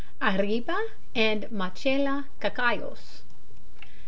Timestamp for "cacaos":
2.39-3.21